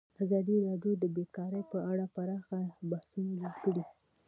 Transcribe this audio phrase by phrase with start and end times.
[0.23, 2.45] ازادي راډیو د بیکاري په اړه پراخ
[2.89, 3.83] بحثونه جوړ کړي.